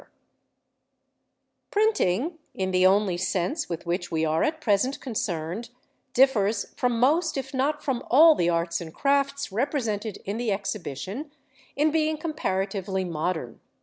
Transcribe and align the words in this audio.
PRINTING 1.69 2.21
Printing, 2.25 2.39
in 2.55 2.71
the 2.71 2.87
only 2.87 3.17
sense 3.17 3.69
with 3.69 3.85
which 3.85 4.09
we 4.09 4.25
are 4.25 4.41
at 4.43 4.59
present 4.59 4.99
concerned, 4.99 5.69
differs 6.13 6.73
from 6.75 6.99
most 6.99 7.37
if 7.37 7.53
not 7.53 7.83
from 7.83 8.03
all 8.09 8.33
the 8.33 8.49
arts 8.49 8.81
and 8.81 8.95
crafts 8.95 9.51
represented 9.51 10.17
in 10.25 10.37
the 10.37 10.51
Exhibition 10.51 11.31
in 11.75 11.91
being 11.91 12.17
comparatively 12.17 13.03
modern. 13.05 13.59